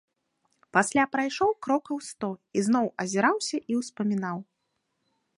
[0.75, 4.37] Пасля прайшоў крокаў сто і зноў азіраўся і ўспамінаў.